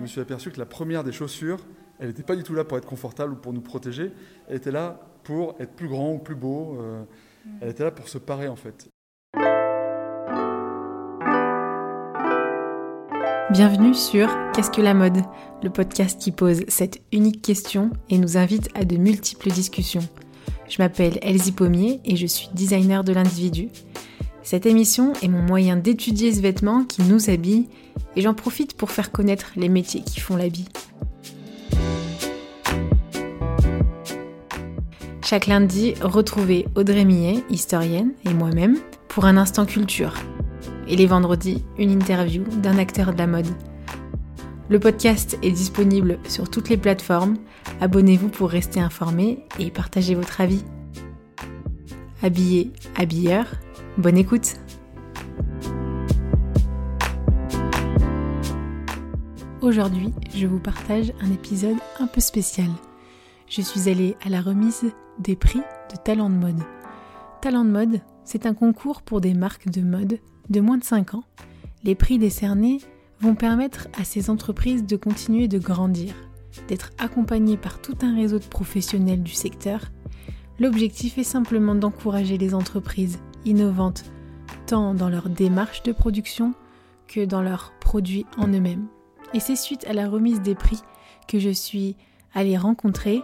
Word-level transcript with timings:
je 0.00 0.04
me 0.04 0.08
suis 0.08 0.20
aperçu 0.22 0.50
que 0.50 0.58
la 0.58 0.64
première 0.64 1.04
des 1.04 1.12
chaussures, 1.12 1.58
elle 1.98 2.08
n'était 2.08 2.22
pas 2.22 2.34
du 2.34 2.42
tout 2.42 2.54
là 2.54 2.64
pour 2.64 2.78
être 2.78 2.86
confortable 2.86 3.34
ou 3.34 3.36
pour 3.36 3.52
nous 3.52 3.60
protéger, 3.60 4.12
elle 4.48 4.56
était 4.56 4.70
là 4.70 4.98
pour 5.24 5.56
être 5.60 5.74
plus 5.74 5.88
grand 5.88 6.14
ou 6.14 6.18
plus 6.18 6.34
beau, 6.34 6.78
euh, 6.80 7.04
elle 7.60 7.68
était 7.68 7.84
là 7.84 7.90
pour 7.90 8.08
se 8.08 8.16
parer 8.16 8.48
en 8.48 8.56
fait. 8.56 8.88
Bienvenue 13.50 13.92
sur 13.92 14.26
Qu'est-ce 14.54 14.70
que 14.70 14.80
la 14.80 14.94
mode 14.94 15.18
Le 15.62 15.68
podcast 15.68 16.18
qui 16.18 16.32
pose 16.32 16.62
cette 16.68 17.02
unique 17.12 17.42
question 17.42 17.90
et 18.08 18.16
nous 18.16 18.38
invite 18.38 18.70
à 18.74 18.86
de 18.86 18.96
multiples 18.96 19.50
discussions. 19.50 20.08
Je 20.66 20.80
m'appelle 20.80 21.18
Elsie 21.20 21.52
Pommier 21.52 22.00
et 22.06 22.16
je 22.16 22.26
suis 22.26 22.48
designer 22.54 23.04
de 23.04 23.12
l'individu. 23.12 23.68
Cette 24.42 24.64
émission 24.66 25.12
est 25.22 25.28
mon 25.28 25.42
moyen 25.42 25.76
d'étudier 25.76 26.32
ce 26.32 26.40
vêtement 26.40 26.84
qui 26.84 27.02
nous 27.02 27.28
habille 27.28 27.68
et 28.16 28.22
j'en 28.22 28.34
profite 28.34 28.74
pour 28.74 28.90
faire 28.90 29.12
connaître 29.12 29.52
les 29.56 29.68
métiers 29.68 30.02
qui 30.02 30.18
font 30.18 30.36
l'habit. 30.36 30.68
Chaque 35.22 35.46
lundi, 35.46 35.94
retrouvez 36.00 36.66
Audrey 36.74 37.04
Millet, 37.04 37.44
historienne, 37.50 38.12
et 38.24 38.34
moi-même 38.34 38.78
pour 39.08 39.26
un 39.26 39.36
instant 39.36 39.66
culture. 39.66 40.14
Et 40.88 40.96
les 40.96 41.06
vendredis, 41.06 41.62
une 41.78 41.92
interview 41.92 42.42
d'un 42.42 42.78
acteur 42.78 43.12
de 43.12 43.18
la 43.18 43.28
mode. 43.28 43.46
Le 44.68 44.80
podcast 44.80 45.38
est 45.42 45.52
disponible 45.52 46.18
sur 46.26 46.50
toutes 46.50 46.68
les 46.68 46.76
plateformes. 46.76 47.36
Abonnez-vous 47.80 48.28
pour 48.28 48.50
rester 48.50 48.80
informé 48.80 49.44
et 49.60 49.70
partager 49.70 50.14
votre 50.14 50.40
avis. 50.40 50.64
Habillé, 52.22 52.72
habilleur, 52.96 53.46
bonne 53.98 54.16
écoute 54.16 54.56
Aujourd'hui, 59.60 60.12
je 60.34 60.46
vous 60.46 60.58
partage 60.58 61.12
un 61.20 61.30
épisode 61.30 61.76
un 61.98 62.06
peu 62.06 62.20
spécial. 62.20 62.68
Je 63.46 63.60
suis 63.60 63.90
allée 63.90 64.16
à 64.24 64.30
la 64.30 64.40
remise 64.40 64.90
des 65.18 65.36
prix 65.36 65.60
de 65.90 65.96
Talent 66.02 66.30
de 66.30 66.34
mode. 66.34 66.60
Talent 67.42 67.64
de 67.64 67.70
mode, 67.70 68.00
c'est 68.24 68.46
un 68.46 68.54
concours 68.54 69.02
pour 69.02 69.20
des 69.20 69.34
marques 69.34 69.68
de 69.68 69.82
mode 69.82 70.18
de 70.48 70.60
moins 70.60 70.78
de 70.78 70.84
5 70.84 71.14
ans. 71.14 71.24
Les 71.84 71.94
prix 71.94 72.18
décernés 72.18 72.78
vont 73.20 73.34
permettre 73.34 73.88
à 73.98 74.04
ces 74.04 74.30
entreprises 74.30 74.86
de 74.86 74.96
continuer 74.96 75.46
de 75.46 75.58
grandir, 75.58 76.14
d'être 76.68 76.90
accompagnées 76.98 77.58
par 77.58 77.82
tout 77.82 77.96
un 78.02 78.14
réseau 78.14 78.38
de 78.38 78.44
professionnels 78.44 79.22
du 79.22 79.32
secteur. 79.32 79.90
L'objectif 80.58 81.18
est 81.18 81.24
simplement 81.24 81.74
d'encourager 81.74 82.38
les 82.38 82.54
entreprises 82.54 83.18
innovantes, 83.44 84.04
tant 84.66 84.94
dans 84.94 85.08
leur 85.08 85.28
démarche 85.28 85.82
de 85.82 85.92
production 85.92 86.54
que 87.08 87.24
dans 87.24 87.42
leurs 87.42 87.72
produits 87.80 88.26
en 88.38 88.48
eux-mêmes. 88.48 88.86
Et 89.34 89.40
c'est 89.40 89.56
suite 89.56 89.86
à 89.86 89.92
la 89.92 90.08
remise 90.08 90.40
des 90.40 90.54
prix 90.54 90.80
que 91.28 91.38
je 91.38 91.50
suis 91.50 91.96
allée 92.34 92.56
rencontrer 92.56 93.22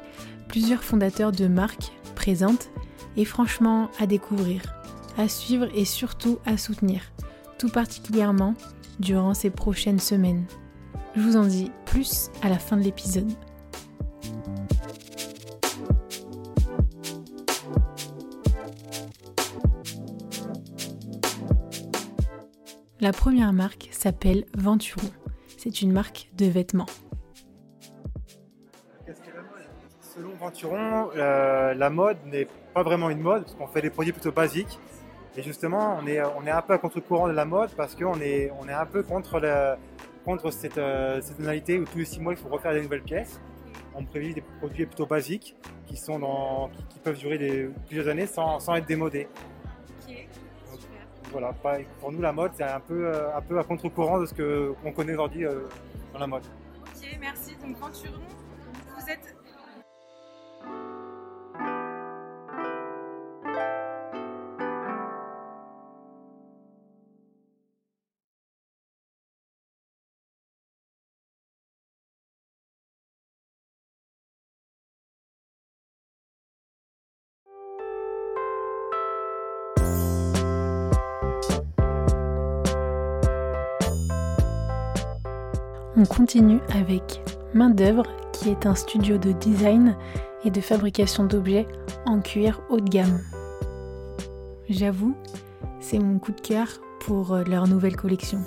plusieurs 0.48 0.84
fondateurs 0.84 1.32
de 1.32 1.46
marques 1.46 1.92
présentes 2.14 2.70
et 3.16 3.24
franchement 3.24 3.90
à 3.98 4.06
découvrir, 4.06 4.62
à 5.16 5.28
suivre 5.28 5.68
et 5.74 5.84
surtout 5.84 6.38
à 6.44 6.56
soutenir, 6.56 7.02
tout 7.58 7.68
particulièrement 7.68 8.54
durant 9.00 9.34
ces 9.34 9.50
prochaines 9.50 10.00
semaines. 10.00 10.44
Je 11.14 11.20
vous 11.20 11.36
en 11.36 11.44
dis 11.44 11.70
plus 11.86 12.30
à 12.42 12.48
la 12.48 12.58
fin 12.58 12.76
de 12.76 12.82
l'épisode. 12.82 13.32
La 23.06 23.12
première 23.12 23.52
marque 23.52 23.88
s'appelle 23.92 24.46
Venturon. 24.56 25.08
C'est 25.58 25.80
une 25.80 25.92
marque 25.92 26.28
de 26.36 26.46
vêtements. 26.46 26.88
Selon 30.00 30.30
Venturon, 30.34 31.10
euh, 31.14 31.72
la 31.74 31.88
mode 31.88 32.16
n'est 32.26 32.48
pas 32.74 32.82
vraiment 32.82 33.08
une 33.08 33.20
mode, 33.20 33.44
parce 33.44 33.54
qu'on 33.54 33.68
fait 33.68 33.82
des 33.82 33.90
produits 33.90 34.10
plutôt 34.10 34.32
basiques. 34.32 34.80
Et 35.36 35.42
justement, 35.44 35.96
on 36.02 36.06
est, 36.08 36.18
un 36.18 36.62
peu 36.62 36.72
à 36.72 36.78
contre-courant 36.78 37.28
de 37.28 37.32
la 37.32 37.44
mode 37.44 37.70
parce 37.76 37.94
qu'on 37.94 38.20
est, 38.20 38.50
on 38.60 38.68
est 38.68 38.72
un 38.72 38.86
peu 38.86 39.04
contre, 39.04 39.40
cette, 40.50 40.76
euh, 40.78 41.20
cette 41.20 41.38
où 41.38 41.84
tous 41.84 41.98
les 41.98 42.04
six 42.04 42.18
mois 42.18 42.32
il 42.32 42.36
faut 42.36 42.48
refaire 42.48 42.72
des 42.72 42.82
nouvelles 42.82 43.04
pièces. 43.04 43.40
On 43.94 44.04
privilégie 44.04 44.34
des 44.34 44.44
produits 44.58 44.84
plutôt 44.84 45.06
basiques 45.06 45.54
qui, 45.86 46.02
peuvent 47.04 47.18
durer 47.18 47.70
plusieurs 47.86 48.08
années 48.08 48.26
sans 48.26 48.74
être 48.74 48.86
démodés. 48.86 49.28
Voilà, 51.32 51.54
pour 52.00 52.12
nous 52.12 52.20
la 52.20 52.32
mode 52.32 52.52
c'est 52.54 52.64
un 52.64 52.80
peu, 52.80 53.06
euh, 53.06 53.36
un 53.36 53.42
peu 53.42 53.58
à 53.58 53.64
contre-courant 53.64 54.20
de 54.20 54.26
ce 54.26 54.34
qu'on 54.34 54.92
connaît 54.92 55.12
aujourd'hui 55.12 55.44
dans 56.12 56.18
la 56.18 56.26
mode. 56.26 56.44
Ok, 56.80 57.18
merci. 57.20 57.56
Donc 57.56 57.76
Venturon, 57.78 58.20
vous 58.98 59.10
êtes 59.10 59.36
On 85.98 86.04
continue 86.04 86.60
avec 86.74 87.22
Main 87.54 87.70
d'œuvre 87.70 88.02
qui 88.34 88.50
est 88.50 88.66
un 88.66 88.74
studio 88.74 89.16
de 89.16 89.32
design 89.32 89.96
et 90.44 90.50
de 90.50 90.60
fabrication 90.60 91.24
d'objets 91.24 91.66
en 92.04 92.20
cuir 92.20 92.60
haut 92.68 92.80
de 92.80 92.90
gamme. 92.90 93.18
J'avoue, 94.68 95.16
c'est 95.80 95.98
mon 95.98 96.18
coup 96.18 96.32
de 96.32 96.40
cœur 96.42 96.68
pour 97.00 97.32
euh, 97.32 97.44
leur 97.44 97.66
nouvelle 97.66 97.96
collection. 97.96 98.40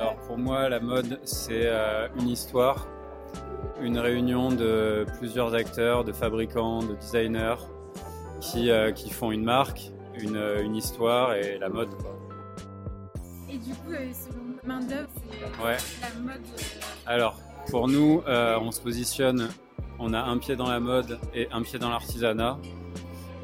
Alors 0.00 0.16
pour 0.26 0.36
moi, 0.36 0.68
la 0.68 0.80
mode, 0.80 1.20
c'est 1.22 1.66
euh, 1.66 2.08
une 2.18 2.28
histoire, 2.28 2.88
une 3.80 3.98
réunion 3.98 4.50
de 4.50 5.06
plusieurs 5.18 5.54
acteurs, 5.54 6.02
de 6.02 6.10
fabricants, 6.10 6.82
de 6.82 6.96
designers 6.96 7.62
qui, 8.40 8.72
euh, 8.72 8.92
font 9.12 9.30
une 9.30 9.44
marque, 9.44 9.92
une, 10.20 10.74
histoire 10.74 11.34
et 11.34 11.56
la 11.58 11.68
mode. 11.68 11.90
Du 13.64 13.70
coup, 13.74 13.92
euh, 13.92 14.10
selon 14.12 14.42
main 14.64 14.80
d'œuvre, 14.80 15.08
c'est 15.14 15.64
Ouais. 15.64 15.76
la 16.00 16.20
mode. 16.20 16.40
Alors, 17.06 17.38
pour 17.70 17.88
nous, 17.88 18.22
euh, 18.26 18.58
on 18.60 18.70
se 18.72 18.80
positionne, 18.80 19.48
on 19.98 20.12
a 20.14 20.20
un 20.20 20.38
pied 20.38 20.56
dans 20.56 20.68
la 20.68 20.80
mode 20.80 21.18
et 21.34 21.48
un 21.52 21.62
pied 21.62 21.78
dans 21.78 21.90
l'artisanat. 21.90 22.58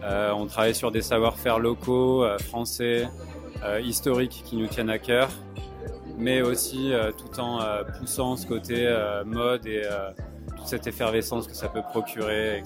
Euh, 0.03 0.33
on 0.33 0.47
travaille 0.47 0.75
sur 0.75 0.91
des 0.91 1.03
savoir-faire 1.03 1.59
locaux, 1.59 2.25
euh, 2.25 2.39
français, 2.39 3.09
euh, 3.65 3.81
historiques 3.81 4.43
qui 4.45 4.57
nous 4.57 4.67
tiennent 4.69 4.91
à 4.91 4.99
cœur, 4.99 5.29
mais 6.17 6.41
aussi 6.43 6.93
euh, 6.93 7.11
tout 7.13 7.39
en 7.41 7.61
euh, 7.61 7.83
poussant 7.99 8.37
ce 8.37 8.47
côté 8.47 8.87
euh, 8.87 9.25
mode 9.25 9.67
et 9.67 9.83
euh, 9.85 10.11
toute 10.57 10.67
cette 10.67 10.87
effervescence 10.87 11.47
que 11.47 11.55
ça 11.55 11.69
peut 11.69 11.83
procurer. 11.83 12.63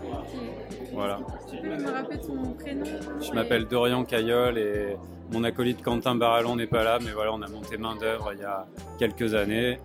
Voilà. 0.92 1.20
Tu 1.50 1.56
peux 1.56 1.76
me 1.76 1.90
rappeler 1.90 2.20
ton 2.20 2.52
prénom 2.54 2.84
Je 3.20 3.32
m'appelle 3.32 3.66
Dorian 3.66 4.04
Caillol 4.04 4.58
et 4.58 4.96
mon 5.32 5.44
acolyte 5.44 5.82
Quentin 5.82 6.14
Barallon 6.14 6.56
n'est 6.56 6.66
pas 6.66 6.84
là, 6.84 6.98
mais 7.02 7.12
voilà, 7.12 7.32
on 7.32 7.40
a 7.42 7.48
monté 7.48 7.76
main 7.76 7.96
d'œuvre 7.96 8.32
il 8.34 8.40
y 8.40 8.44
a 8.44 8.66
quelques 8.98 9.34
années. 9.34 9.78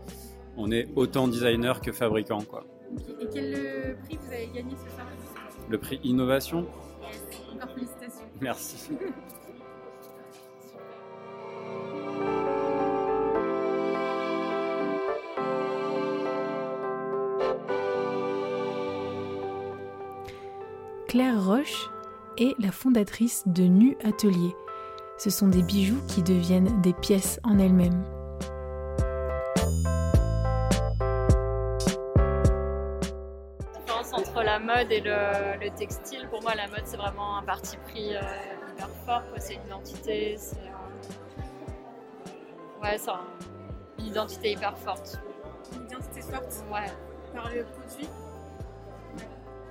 On 0.58 0.72
est 0.72 0.88
autant 0.96 1.28
designer 1.28 1.80
que 1.82 1.92
fabricant, 1.92 2.42
quoi. 2.42 2.64
Et 3.22 3.28
quel 3.34 3.54
euh, 3.56 3.94
prix 4.06 4.18
vous 4.22 4.34
avez 4.34 4.48
gagné 4.48 4.72
ce 4.72 4.90
soir? 4.96 5.08
Le 5.70 5.78
prix 5.78 6.00
innovation, 6.04 6.66
Yes. 7.02 7.22
Encore 7.56 7.70
félicitations. 7.74 8.26
merci. 8.42 8.90
Claire 21.08 21.44
Roche 21.44 21.90
est 22.38 22.56
la 22.60 22.72
fondatrice 22.72 23.44
de 23.48 23.64
Nu 23.64 23.98
Atelier. 24.04 24.56
Ce 25.18 25.30
sont 25.30 25.48
des 25.48 25.64
bijoux 25.64 26.02
qui 26.08 26.22
deviennent 26.22 26.82
des 26.82 26.94
pièces 26.94 27.40
en 27.44 27.58
elles-mêmes. 27.60 28.04
différence 33.74 34.14
entre 34.14 34.44
la 34.44 34.60
mode 34.60 34.92
et 34.92 35.02
le, 35.02 35.60
le 35.64 35.70
textile. 35.76 36.28
Pour 36.30 36.42
moi, 36.42 36.54
la 36.56 36.68
mode, 36.68 36.82
c'est 36.86 36.98
vraiment 36.98 37.38
un 37.38 37.44
parti 37.44 37.78
pris 37.78 38.16
euh, 38.16 38.22
hyper 38.74 38.90
fort. 39.06 39.24
C'est 39.38 39.56
une 39.56 39.66
identité, 39.66 40.36
c'est 40.38 40.58
euh, 40.58 42.32
ouais, 42.84 42.98
un- 43.10 44.00
une 44.00 44.06
identité 44.08 44.52
hyper 44.52 44.78
forte. 44.78 45.20
Une 45.76 45.86
identité 45.86 46.22
forte 46.22 46.64
Ouais. 46.72 46.92
par 47.34 47.50
le 47.50 47.64
produit? 47.64 48.08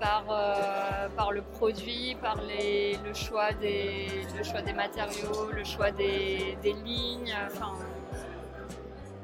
Par, 0.00 0.24
euh, 0.30 1.08
par 1.16 1.32
le 1.32 1.42
produit, 1.42 2.16
par 2.20 2.36
le, 2.36 3.14
choix 3.14 3.52
des, 3.52 4.08
le 4.36 4.44
choix 4.44 4.62
des 4.62 4.72
matériaux, 4.72 5.50
le 5.52 5.64
choix 5.64 5.90
des, 5.90 6.56
des 6.62 6.72
lignes. 6.72 7.34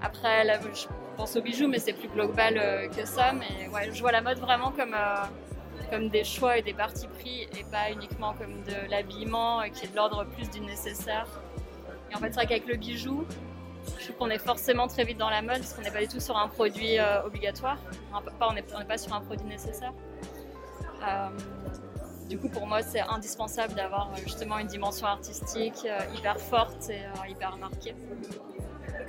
Après, 0.01 0.47
je 0.75 0.87
pense 1.17 1.37
aux 1.37 1.43
bijoux, 1.43 1.69
mais 1.69 1.79
c'est 1.79 1.93
plus 1.93 2.09
global 2.09 2.59
euh, 2.59 2.89
que 2.89 3.05
ça. 3.07 3.33
Mais 3.33 3.69
ouais, 3.69 3.91
je 3.93 4.01
vois 4.01 4.13
la 4.13 4.21
mode 4.21 4.39
vraiment 4.39 4.73
comme, 4.73 4.95
euh, 4.95 5.25
comme 5.91 6.09
des 6.09 6.25
choix 6.25 6.59
et 6.59 6.63
des 6.63 6.75
partis 6.75 7.07
pris 7.07 7.43
et 7.43 7.65
pas 7.71 7.91
uniquement 7.93 8.35
comme 8.35 8.63
de 8.65 8.91
l'habillement 8.91 9.63
qui 9.73 9.87
est 9.87 9.89
de 9.89 9.97
l'ordre 9.97 10.25
plus 10.25 10.51
du 10.51 10.61
nécessaire. 10.61 11.27
Et 12.11 12.17
en 12.17 12.19
fait, 12.19 12.29
c'est 12.29 12.35
vrai 12.35 12.47
qu'avec 12.47 12.67
le 12.67 12.77
bijou, 12.77 13.25
je 13.99 14.05
trouve 14.05 14.17
qu'on 14.17 14.31
est 14.31 14.39
forcément 14.39 14.87
très 14.87 15.05
vite 15.05 15.19
dans 15.19 15.31
la 15.31 15.43
mode 15.43 15.59
parce 15.59 15.73
qu'on 15.75 15.83
n'est 15.83 15.91
pas 15.91 16.01
du 16.01 16.09
tout 16.09 16.21
sur 16.21 16.37
un 16.37 16.49
produit 16.49 16.99
euh, 16.99 17.25
obligatoire. 17.25 17.79
On 18.41 18.53
n'est 18.53 18.63
pas 18.63 18.99
sur 18.99 19.13
un 19.15 19.21
produit 19.21 19.47
nécessaire. 19.47 19.93
Euh, 21.02 21.28
du 22.28 22.38
coup, 22.38 22.49
pour 22.49 22.66
moi, 22.66 22.82
c'est 22.82 23.00
indispensable 23.00 23.75
d'avoir 23.75 24.10
euh, 24.12 24.20
justement 24.22 24.58
une 24.58 24.66
dimension 24.66 25.06
artistique 25.06 25.84
euh, 25.84 25.99
hyper 26.16 26.38
forte 26.38 26.88
et 26.90 27.02
hyper 27.31 27.56
marquée. 27.56 27.94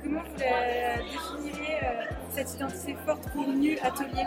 Comment 0.02 0.20
vous 0.22 0.38
la 0.38 0.96
définiriez 0.98 1.78
cette 2.30 2.52
identité 2.54 2.96
forte 3.06 3.22
pour 3.32 3.46
Nu 3.48 3.78
Atelier? 3.78 4.26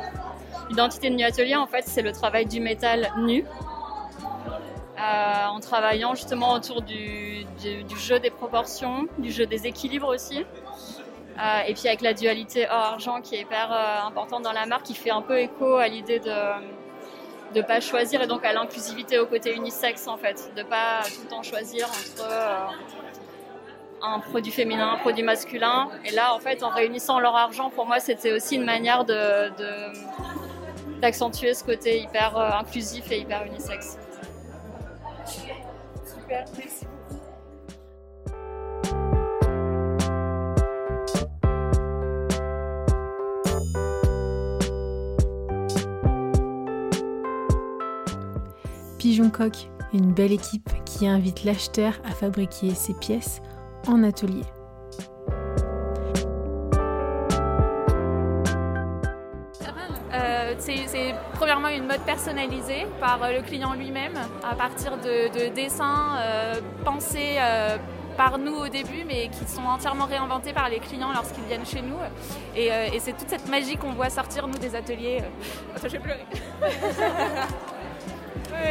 L'identité 0.69 1.09
de 1.09 1.15
Nu 1.15 1.23
Atelier, 1.23 1.55
en 1.55 1.67
fait, 1.67 1.83
c'est 1.85 2.01
le 2.01 2.11
travail 2.11 2.45
du 2.45 2.59
métal 2.59 3.11
nu. 3.19 3.45
Euh, 4.99 5.45
en 5.45 5.59
travaillant 5.59 6.15
justement 6.15 6.53
autour 6.53 6.81
du, 6.81 7.43
du- 7.61 7.83
du 7.83 7.97
jeu 7.99 8.19
des 8.19 8.31
proportions, 8.31 9.07
du 9.19 9.29
jeu 9.31 9.45
des 9.45 9.67
équilibres 9.67 10.07
aussi. 10.07 10.43
Euh, 11.39 11.59
et 11.67 11.75
puis 11.75 11.87
avec 11.87 12.01
la 12.01 12.13
dualité 12.15 12.65
or-argent 12.67 13.21
qui 13.21 13.35
est 13.35 13.41
hyper 13.41 13.71
euh, 13.71 14.07
importante 14.07 14.41
dans 14.41 14.53
la 14.53 14.65
marque, 14.65 14.85
qui 14.85 14.95
fait 14.95 15.11
un 15.11 15.21
peu 15.21 15.37
écho 15.37 15.75
à 15.75 15.87
l'idée 15.87 16.17
de 16.19 16.31
de 17.53 17.61
pas 17.61 17.79
choisir 17.79 18.21
et 18.21 18.27
donc 18.27 18.45
à 18.45 18.53
l'inclusivité 18.53 19.19
au 19.19 19.25
côté 19.25 19.55
unisexe 19.55 20.07
en 20.07 20.17
fait, 20.17 20.51
de 20.55 20.63
pas 20.63 21.01
tout 21.05 21.21
le 21.23 21.29
temps 21.29 21.43
choisir 21.43 21.87
entre 21.87 22.27
euh, 22.29 22.65
un 24.01 24.19
produit 24.19 24.51
féminin, 24.51 24.93
un 24.93 24.97
produit 24.97 25.23
masculin. 25.23 25.89
Et 26.05 26.11
là, 26.11 26.33
en 26.33 26.39
fait, 26.39 26.61
en 26.63 26.69
réunissant 26.69 27.19
leur 27.19 27.35
argent, 27.35 27.69
pour 27.69 27.85
moi, 27.85 27.99
c'était 27.99 28.31
aussi 28.31 28.55
une 28.55 28.65
manière 28.65 29.05
de 29.05 29.51
d'accentuer 30.99 31.53
ce 31.53 31.63
côté 31.63 31.99
hyper 32.01 32.37
euh, 32.37 32.49
inclusif 32.59 33.11
et 33.11 33.19
hyper 33.19 33.45
unisexe. 33.45 33.97
Super, 35.25 36.45
Pigeon 49.07 49.29
Coq, 49.29 49.69
une 49.93 50.11
belle 50.11 50.33
équipe 50.33 50.69
qui 50.83 51.07
invite 51.07 51.45
l'acheteur 51.45 51.93
à 52.03 52.11
fabriquer 52.11 52.75
ses 52.75 52.93
pièces 52.93 53.39
en 53.87 54.03
atelier. 54.03 54.43
Euh, 60.13 60.55
c'est 60.57 61.15
premièrement 61.35 61.69
une 61.69 61.87
mode 61.87 62.01
personnalisée 62.01 62.85
par 62.99 63.23
euh, 63.23 63.37
le 63.37 63.43
client 63.43 63.75
lui-même 63.75 64.19
à 64.43 64.55
partir 64.55 64.97
de, 64.97 65.31
de 65.31 65.55
dessins 65.55 66.17
euh, 66.17 66.55
pensés 66.83 67.37
par 68.17 68.37
nous 68.37 68.55
au 68.55 68.67
début 68.67 69.05
mais 69.07 69.29
qui 69.29 69.49
sont 69.49 69.63
entièrement 69.63 70.05
réinventés 70.05 70.51
par 70.51 70.67
les 70.67 70.79
clients 70.79 71.13
lorsqu'ils 71.13 71.45
viennent 71.45 71.65
chez 71.65 71.81
nous. 71.81 71.95
Et, 72.57 72.99
c'est 72.99 73.15
toute 73.15 73.29
cette 73.29 73.47
magie 73.47 73.77
qu'on 73.77 73.93
voit 73.93 74.09
sortir 74.09 74.49
nous 74.49 74.57
des 74.57 74.75
ateliers. 74.75 75.23
Vais 75.81 75.99
pleurer. 75.99 76.25
Ouais, 76.61 77.76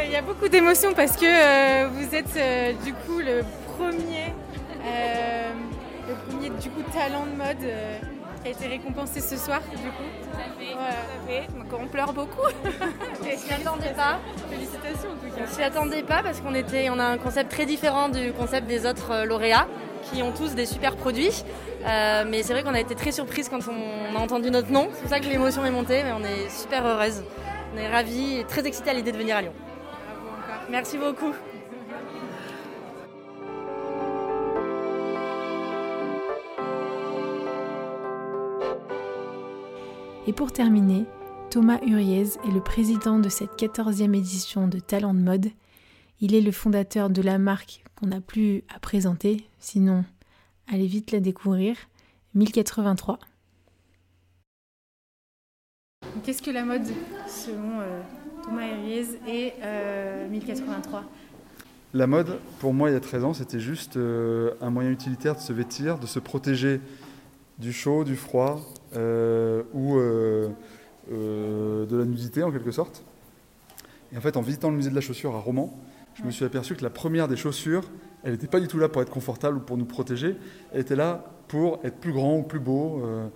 Il 0.05 0.11
y 0.11 0.15
a 0.15 0.21
beaucoup 0.21 0.47
d'émotions 0.47 0.93
parce 0.93 1.15
que 1.15 1.25
euh, 1.25 1.87
vous 1.89 2.15
êtes 2.15 2.35
euh, 2.37 2.73
du 2.83 2.93
coup 2.93 3.19
le 3.19 3.43
premier, 3.77 4.33
euh, 4.85 5.51
le 6.07 6.15
premier 6.29 6.49
du 6.49 6.69
coup 6.69 6.81
talent 6.93 7.25
de 7.25 7.37
mode 7.37 7.71
qui 8.41 8.47
a 8.47 8.51
été 8.51 8.67
récompensé 8.67 9.21
ce 9.21 9.37
soir 9.37 9.61
du 9.71 9.89
coup. 9.89 10.03
Ouais. 11.27 11.47
Donc 11.55 11.79
on 11.79 11.87
pleure 11.87 12.13
beaucoup. 12.13 12.47
Et 13.29 13.37
s'y 13.37 13.53
attendait 13.53 13.93
pas. 13.95 14.19
Félicitations 14.49 15.09
en 15.11 15.15
tout 15.15 15.35
cas. 15.35 15.43
On 15.43 15.53
s'y 15.53 15.63
attendait 15.63 16.03
pas 16.03 16.23
parce 16.23 16.41
qu'on 16.41 16.55
était, 16.55 16.89
on 16.89 16.99
a 16.99 17.05
un 17.05 17.17
concept 17.17 17.51
très 17.51 17.65
différent 17.65 18.09
du 18.09 18.31
concept 18.33 18.67
des 18.67 18.85
autres 18.85 19.25
lauréats 19.25 19.67
qui 20.11 20.21
ont 20.23 20.31
tous 20.31 20.55
des 20.55 20.65
super 20.65 20.95
produits. 20.95 21.43
Euh, 21.85 22.25
mais 22.27 22.43
c'est 22.43 22.53
vrai 22.53 22.63
qu'on 22.63 22.73
a 22.73 22.79
été 22.79 22.95
très 22.95 23.11
surprise 23.11 23.49
quand 23.49 23.59
on 23.67 24.15
a 24.15 24.19
entendu 24.19 24.51
notre 24.51 24.71
nom. 24.71 24.89
C'est 24.93 25.01
pour 25.01 25.09
ça 25.09 25.19
que 25.19 25.25
l'émotion 25.25 25.65
est 25.65 25.71
montée, 25.71 26.03
mais 26.03 26.11
on 26.11 26.23
est 26.23 26.49
super 26.49 26.85
heureuse. 26.85 27.23
On 27.73 27.77
est 27.77 27.87
ravis 27.87 28.39
et 28.39 28.43
très 28.45 28.65
excités 28.65 28.89
à 28.89 28.93
l'idée 28.93 29.11
de 29.11 29.17
venir 29.17 29.37
à 29.37 29.41
Lyon. 29.41 29.53
Merci 30.69 30.97
beaucoup. 30.97 31.33
Et 40.27 40.33
pour 40.33 40.51
terminer, 40.51 41.05
Thomas 41.49 41.79
Uriez 41.87 42.21
est 42.21 42.51
le 42.51 42.59
président 42.59 43.17
de 43.17 43.29
cette 43.29 43.57
14e 43.57 44.13
édition 44.13 44.67
de 44.67 44.79
Talent 44.79 45.13
de 45.13 45.21
mode. 45.21 45.47
Il 46.19 46.35
est 46.35 46.41
le 46.41 46.51
fondateur 46.51 47.09
de 47.09 47.21
la 47.21 47.37
marque 47.37 47.85
qu'on 47.95 48.07
n'a 48.07 48.19
plus 48.19 48.63
à 48.73 48.79
présenter, 48.79 49.47
sinon 49.59 50.03
allez 50.67 50.87
vite 50.87 51.11
la 51.11 51.21
découvrir, 51.21 51.77
1083. 52.33 53.19
Qu'est-ce 56.23 56.41
que 56.41 56.51
la 56.51 56.65
mode 56.65 56.87
selon 57.27 57.79
euh, 57.79 58.01
Heriez 58.55 59.05
et 59.27 59.53
euh, 59.61 60.27
1083 60.27 61.03
La 61.93 62.07
mode, 62.07 62.39
pour 62.59 62.73
moi, 62.73 62.89
il 62.89 62.93
y 62.93 62.95
a 62.95 62.99
13 62.99 63.23
ans, 63.23 63.33
c'était 63.33 63.59
juste 63.59 63.97
euh, 63.97 64.51
un 64.61 64.69
moyen 64.69 64.89
utilitaire 64.91 65.35
de 65.35 65.39
se 65.39 65.53
vêtir, 65.53 65.99
de 65.99 66.07
se 66.07 66.19
protéger 66.19 66.79
du 67.59 67.73
chaud, 67.73 68.03
du 68.03 68.15
froid 68.15 68.61
euh, 68.95 69.63
ou 69.73 69.97
euh, 69.97 70.49
euh, 71.11 71.85
de 71.85 71.97
la 71.97 72.05
nudité 72.05 72.43
en 72.43 72.51
quelque 72.51 72.71
sorte. 72.71 73.03
Et 74.13 74.17
en 74.17 74.21
fait, 74.21 74.37
en 74.37 74.41
visitant 74.41 74.69
le 74.69 74.77
musée 74.77 74.89
de 74.89 74.95
la 74.95 75.01
chaussure 75.01 75.35
à 75.35 75.39
Romans, 75.39 75.77
je 76.15 76.23
me 76.23 76.31
suis 76.31 76.45
aperçu 76.45 76.75
que 76.75 76.83
la 76.83 76.89
première 76.89 77.27
des 77.27 77.35
chaussures, 77.35 77.83
elle 78.23 78.31
n'était 78.31 78.47
pas 78.47 78.59
du 78.59 78.67
tout 78.67 78.79
là 78.79 78.89
pour 78.89 79.01
être 79.01 79.11
confortable 79.11 79.57
ou 79.57 79.59
pour 79.59 79.77
nous 79.77 79.85
protéger, 79.85 80.35
elle 80.71 80.81
était 80.81 80.95
là 80.95 81.25
pour 81.47 81.79
être 81.83 81.97
plus 81.97 82.13
grand 82.13 82.37
ou 82.37 82.43
plus 82.43 82.59
beau, 82.59 83.01
euh, 83.03 83.27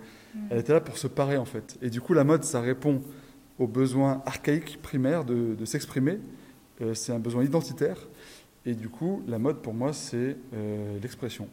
elle 0.50 0.58
était 0.58 0.72
là 0.72 0.80
pour 0.80 0.98
se 0.98 1.06
parer 1.06 1.36
en 1.36 1.44
fait. 1.44 1.78
Et 1.82 1.90
du 1.90 2.00
coup, 2.00 2.14
la 2.14 2.24
mode, 2.24 2.44
ça 2.44 2.60
répond 2.60 3.00
aux 3.58 3.66
besoins 3.66 4.22
archaïques 4.26 4.80
primaires 4.82 5.24
de, 5.24 5.54
de 5.54 5.64
s'exprimer, 5.64 6.18
Euh, 6.80 6.94
c'est 6.94 7.12
un 7.12 7.18
besoin 7.18 7.44
identitaire, 7.44 7.98
et 8.64 8.74
du 8.74 8.88
coup, 8.88 9.22
la 9.28 9.38
mode 9.38 9.58
pour 9.62 9.74
moi, 9.74 9.92
c'est 9.92 10.36
euh, 10.54 10.98
l'expression. 11.00 11.48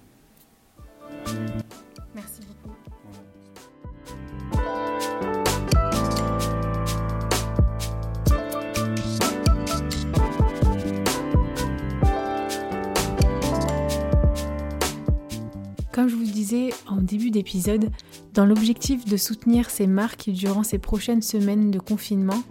En 16.87 16.97
début 17.01 17.31
d'épisode, 17.31 17.89
dans 18.33 18.45
l'objectif 18.45 19.05
de 19.05 19.17
soutenir 19.17 19.69
ces 19.69 19.87
marques 19.87 20.29
durant 20.29 20.63
ces 20.63 20.79
prochaines 20.79 21.21
semaines 21.21 21.71
de 21.71 21.79
confinement, 21.79 22.41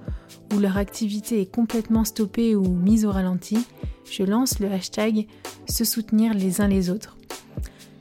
où 0.52 0.58
leur 0.58 0.76
activité 0.76 1.40
est 1.40 1.50
complètement 1.50 2.04
stoppée 2.04 2.54
ou 2.54 2.68
mise 2.68 3.06
au 3.06 3.10
ralenti, 3.10 3.58
je 4.10 4.22
lance 4.24 4.58
le 4.58 4.70
hashtag 4.70 5.26
se 5.68 5.84
soutenir 5.84 6.34
les 6.34 6.60
uns 6.60 6.68
les 6.68 6.90
autres. 6.90 7.16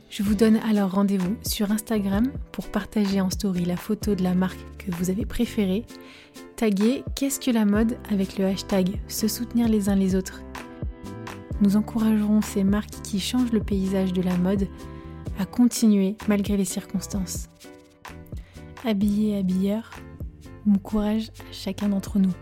Je 0.09 0.23
vous 0.23 0.35
donne 0.35 0.57
alors 0.69 0.91
rendez-vous 0.91 1.35
sur 1.43 1.71
Instagram 1.71 2.31
pour 2.51 2.67
partager 2.69 3.21
en 3.21 3.29
story 3.29 3.65
la 3.65 3.77
photo 3.77 4.15
de 4.15 4.23
la 4.23 4.33
marque 4.33 4.59
que 4.77 4.91
vous 4.91 5.09
avez 5.09 5.25
préférée. 5.25 5.85
Taguez 6.55 7.03
Qu'est-ce 7.15 7.39
que 7.39 7.51
la 7.51 7.65
mode 7.65 7.97
avec 8.11 8.37
le 8.37 8.45
hashtag 8.45 8.99
se 9.07 9.27
soutenir 9.27 9.67
les 9.67 9.89
uns 9.89 9.95
les 9.95 10.15
autres. 10.15 10.41
Nous 11.61 11.75
encouragerons 11.75 12.41
ces 12.41 12.63
marques 12.63 13.01
qui 13.03 13.19
changent 13.19 13.51
le 13.51 13.61
paysage 13.61 14.13
de 14.13 14.21
la 14.21 14.37
mode 14.37 14.67
à 15.37 15.45
continuer 15.45 16.15
malgré 16.27 16.57
les 16.57 16.65
circonstances. 16.65 17.49
Habillés, 18.85 19.37
habilleurs, 19.37 19.91
bon 20.65 20.77
courage 20.77 21.31
à 21.39 21.51
chacun 21.51 21.89
d'entre 21.89 22.19
nous. 22.19 22.33